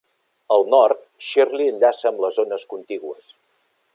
[0.53, 3.31] Al nord, Shirley enllaça amb les zones contigües.